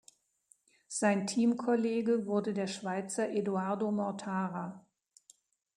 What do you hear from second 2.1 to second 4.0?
wurde der Schweizer Edoardo